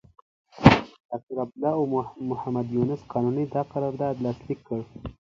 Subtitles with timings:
[1.09, 1.83] ډاکټر عبدالله او
[2.29, 4.79] محمد یونس قانوني دا قرارداد لاسليک کړ.